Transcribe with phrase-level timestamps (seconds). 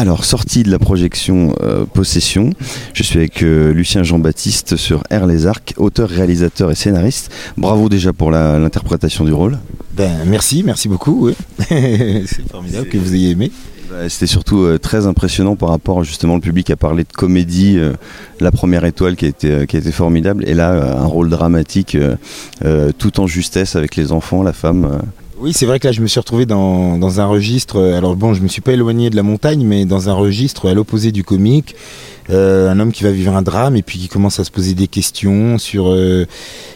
[0.00, 2.54] Alors, sortie de la projection euh, Possession,
[2.94, 7.30] je suis avec euh, Lucien Jean-Baptiste sur Air les Arcs, auteur, réalisateur et scénariste.
[7.58, 9.58] Bravo déjà pour l'interprétation du rôle.
[9.92, 11.26] Ben, merci, merci beaucoup.
[11.26, 11.34] oui.
[11.68, 13.52] c'est formidable que vous ayez aimé.
[13.90, 17.76] Bah, C'était surtout euh, très impressionnant par rapport justement le public a parlé de comédie,
[17.76, 17.94] euh,
[18.38, 21.28] la première étoile qui a été, euh, qui a été formidable, et là un rôle
[21.28, 21.96] dramatique
[22.98, 25.00] tout en justesse avec les enfants, la femme.
[25.42, 27.76] Oui, c'est vrai que là, je me suis retrouvé dans, dans un registre.
[27.76, 30.68] euh, Alors bon, je me suis pas éloigné de la montagne, mais dans un registre
[30.68, 31.74] à l'opposé du comique.
[32.28, 34.74] Euh, un homme qui va vivre un drame et puis qui commence à se poser
[34.74, 36.26] des questions sur euh,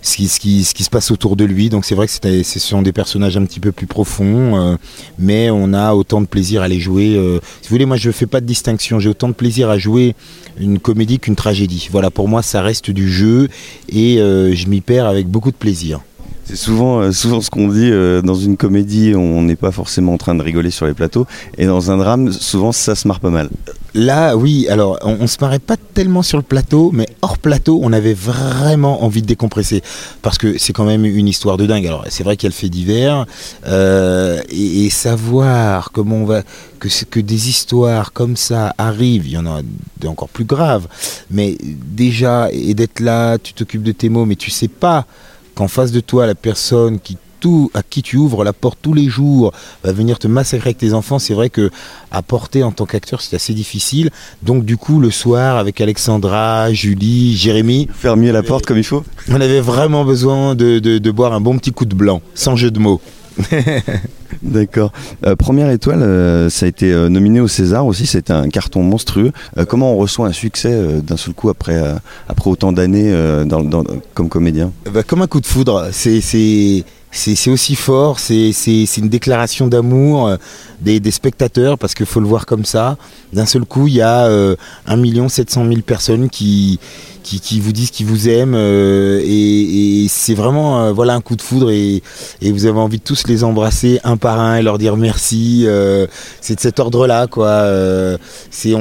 [0.00, 1.70] ce, qui, ce, qui, ce qui se passe autour de lui.
[1.70, 4.78] Donc c'est vrai que ce sont des personnages un petit peu plus profonds,
[5.18, 7.18] mais on a autant de plaisir à les jouer.
[7.60, 9.00] si vous voulez, moi je fais pas de distinction.
[9.00, 10.14] J'ai autant de plaisir à jouer
[10.58, 11.88] une comédie qu'une tragédie.
[11.90, 13.48] Voilà, pour moi, ça reste du jeu
[13.90, 16.00] et je m'y perds avec beaucoup de plaisir.
[16.44, 20.14] C'est souvent, euh, souvent ce qu'on dit euh, dans une comédie, on n'est pas forcément
[20.14, 23.20] en train de rigoler sur les plateaux, et dans un drame, souvent ça se marre
[23.20, 23.48] pas mal.
[23.94, 27.78] Là, oui, alors on, on se marrait pas tellement sur le plateau, mais hors plateau,
[27.82, 29.82] on avait vraiment envie de décompresser.
[30.22, 31.86] Parce que c'est quand même une histoire de dingue.
[31.86, 33.26] Alors, c'est vrai qu'il y a le fait divers,
[33.66, 36.42] euh, et, savoir comment on va.
[36.78, 39.60] Que, que des histoires comme ça arrivent, il y en a
[40.06, 40.88] encore plus graves,
[41.30, 45.06] mais déjà, et d'être là, tu t'occupes de tes mots, mais tu sais pas
[45.54, 48.94] qu'en face de toi, la personne qui tout, à qui tu ouvres la porte tous
[48.94, 51.70] les jours va venir te massacrer avec tes enfants, c'est vrai que
[52.12, 54.10] à porter en tant qu'acteur, c'est assez difficile.
[54.44, 59.02] Donc du coup, le soir, avec Alexandra, Julie, Jérémy, Fermier la porte comme il faut.
[59.28, 62.54] on avait vraiment besoin de, de- de boire un bon petit coup de blanc, sans
[62.54, 63.00] jeu de mots.
[64.42, 64.92] D'accord.
[65.26, 68.82] Euh, première étoile, euh, ça a été euh, nominé au César aussi, c'était un carton
[68.82, 69.32] monstrueux.
[69.68, 71.80] Comment on reçoit un succès d'un seul coup après,
[72.28, 73.14] après autant d'années
[74.14, 74.72] comme comédien?
[74.92, 78.50] Bah, comme un coup de foudre, c'est c'est- aussi fort, c'est
[78.96, 80.36] une déclaration d'amour euh,
[80.80, 82.96] des, des spectateurs, parce qu'il faut le voir comme ça.
[83.32, 86.80] D'un seul coup, il y a euh, 1 700 000 personnes qui,
[87.22, 91.20] qui, qui vous disent qu'ils vous aiment, euh, et, et c'est vraiment euh, voilà, un
[91.20, 92.02] coup de foudre, et,
[92.40, 95.64] et vous avez envie de tous les embrasser un par un et leur dire merci.
[95.66, 96.06] euh,
[96.40, 97.50] c'est de cet ordre-là, quoi.
[98.50, 98.72] c'est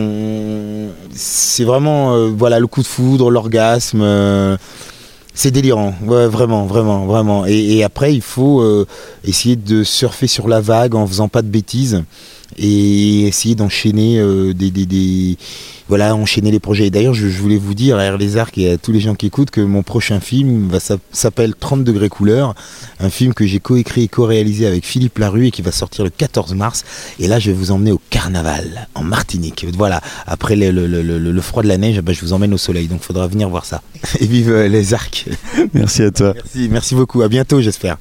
[1.65, 4.01] vraiment voilà, le coup de foudre, l'orgasme.
[5.33, 7.45] C'est délirant, vraiment, vraiment, vraiment.
[7.45, 8.85] Et, et après, il faut euh,
[9.23, 12.03] essayer de surfer sur la vague en faisant pas de bêtises
[12.57, 15.37] et essayer d'enchaîner euh, des, des, des-
[15.87, 16.87] voilà, enchaîner les projets.
[16.87, 19.01] Et D'ailleurs, je, je voulais vous dire à Air les Arcs et à tous les
[19.01, 22.55] gens qui écoutent que mon prochain film va s'app- s'appelle 30 degrés couleur,
[23.01, 26.09] un film que j'ai coécrit et co-réalisé avec Philippe Larue et qui va sortir le
[26.09, 26.85] 14 mars.
[27.19, 29.65] Et là, je vais vous emmener au carnaval en Martinique.
[29.77, 32.53] Voilà, après le, le- le- le- le froid de la neige, bah, je vous emmène
[32.53, 32.87] au soleil.
[32.87, 33.81] Donc, il faudra venir voir ça.
[34.21, 35.25] Et vive euh, les Arcs.
[35.73, 36.33] Merci à toi.
[36.35, 37.21] Merci, merci beaucoup.
[37.21, 37.97] À bientôt, j'espère.